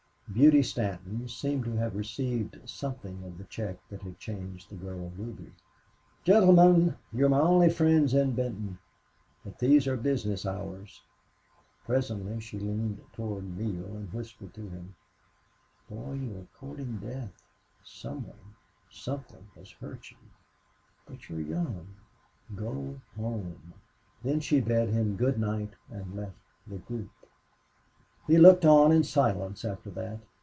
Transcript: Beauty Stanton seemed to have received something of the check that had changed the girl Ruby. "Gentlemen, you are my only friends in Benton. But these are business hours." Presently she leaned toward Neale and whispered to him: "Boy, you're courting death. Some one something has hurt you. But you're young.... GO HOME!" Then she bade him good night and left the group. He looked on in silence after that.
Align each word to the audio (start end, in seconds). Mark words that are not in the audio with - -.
Beauty 0.33 0.63
Stanton 0.63 1.27
seemed 1.27 1.65
to 1.65 1.75
have 1.75 1.93
received 1.93 2.57
something 2.63 3.21
of 3.25 3.37
the 3.37 3.43
check 3.43 3.75
that 3.89 4.01
had 4.03 4.17
changed 4.17 4.69
the 4.69 4.75
girl 4.77 5.09
Ruby. 5.17 5.51
"Gentlemen, 6.23 6.95
you 7.11 7.25
are 7.25 7.29
my 7.29 7.41
only 7.41 7.69
friends 7.69 8.13
in 8.13 8.31
Benton. 8.33 8.79
But 9.43 9.59
these 9.59 9.87
are 9.87 9.97
business 9.97 10.45
hours." 10.45 11.01
Presently 11.85 12.39
she 12.39 12.57
leaned 12.57 13.01
toward 13.11 13.43
Neale 13.43 13.93
and 13.97 14.13
whispered 14.13 14.53
to 14.53 14.69
him: 14.69 14.95
"Boy, 15.89 16.13
you're 16.13 16.47
courting 16.57 16.99
death. 16.99 17.43
Some 17.83 18.25
one 18.25 18.55
something 18.89 19.49
has 19.55 19.69
hurt 19.71 20.11
you. 20.11 20.17
But 21.07 21.27
you're 21.27 21.41
young.... 21.41 21.95
GO 22.55 23.01
HOME!" 23.17 23.73
Then 24.23 24.39
she 24.39 24.61
bade 24.61 24.91
him 24.93 25.17
good 25.17 25.37
night 25.37 25.73
and 25.89 26.15
left 26.15 26.37
the 26.67 26.77
group. 26.77 27.09
He 28.27 28.37
looked 28.37 28.63
on 28.63 28.91
in 28.93 29.03
silence 29.03 29.65
after 29.65 29.89
that. 29.89 30.19